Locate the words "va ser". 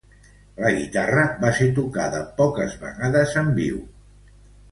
1.43-1.67